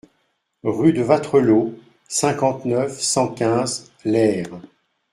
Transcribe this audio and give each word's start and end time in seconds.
Rue 0.63 0.93
de 0.93 1.03
Wattrelos, 1.03 1.75
cinquante-neuf, 2.07 2.99
cent 2.99 3.27
quinze 3.27 3.91
Leers 4.03 4.59